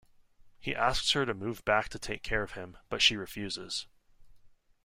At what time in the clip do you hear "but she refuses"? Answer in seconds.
2.89-3.85